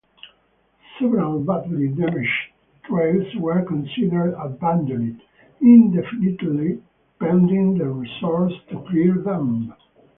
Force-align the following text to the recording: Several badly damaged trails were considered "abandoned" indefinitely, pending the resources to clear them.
Several 0.97 1.41
badly 1.41 1.89
damaged 1.89 2.47
trails 2.85 3.35
were 3.35 3.61
considered 3.63 4.33
"abandoned" 4.33 5.21
indefinitely, 5.61 6.81
pending 7.19 7.77
the 7.77 7.87
resources 7.87 8.59
to 8.71 8.81
clear 8.89 9.19
them. 9.19 9.75